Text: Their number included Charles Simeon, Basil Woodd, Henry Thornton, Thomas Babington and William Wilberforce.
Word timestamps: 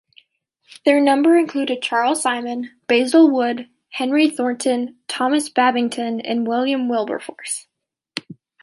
Their 0.83 0.99
number 0.99 1.37
included 1.37 1.83
Charles 1.83 2.23
Simeon, 2.23 2.71
Basil 2.87 3.29
Woodd, 3.29 3.69
Henry 3.91 4.31
Thornton, 4.31 4.97
Thomas 5.07 5.47
Babington 5.47 6.19
and 6.21 6.47
William 6.47 6.89
Wilberforce. 6.89 7.67